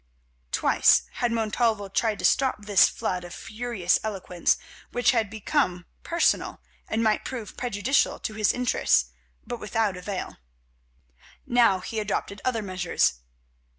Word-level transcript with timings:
Twice 0.51 1.03
had 1.17 1.31
Montalvo 1.31 1.87
tried 1.87 2.17
to 2.17 2.25
stop 2.25 2.65
this 2.65 2.89
flood 2.89 3.23
of 3.23 3.35
furious 3.35 3.99
eloquence, 4.03 4.57
which 4.91 5.11
had 5.11 5.29
become 5.29 5.85
personal 6.01 6.59
and 6.87 7.03
might 7.03 7.23
prove 7.23 7.55
prejudicial 7.55 8.17
to 8.21 8.33
his 8.33 8.51
interests, 8.51 9.11
but 9.45 9.59
without 9.59 9.95
avail. 9.95 10.37
Now 11.45 11.81
he 11.81 11.99
adopted 11.99 12.41
other 12.43 12.63
measures. 12.63 13.19